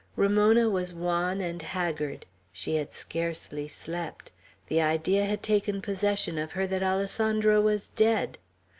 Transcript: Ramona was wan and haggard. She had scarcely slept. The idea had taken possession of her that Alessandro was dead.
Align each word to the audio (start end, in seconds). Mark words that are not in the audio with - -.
Ramona 0.15 0.67
was 0.67 0.95
wan 0.95 1.41
and 1.41 1.61
haggard. 1.61 2.25
She 2.51 2.77
had 2.77 2.91
scarcely 2.91 3.67
slept. 3.67 4.31
The 4.65 4.81
idea 4.81 5.25
had 5.27 5.43
taken 5.43 5.79
possession 5.79 6.39
of 6.39 6.53
her 6.53 6.65
that 6.65 6.81
Alessandro 6.81 7.61
was 7.61 7.87
dead. 7.87 8.39